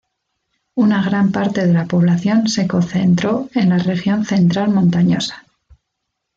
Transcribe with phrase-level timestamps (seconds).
[0.83, 5.45] Una gran parte de la población se concentró en la región central montañosa.